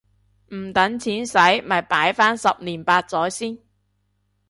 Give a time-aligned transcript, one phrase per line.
[0.51, 3.59] 唔等錢洗咪擺返十年八載先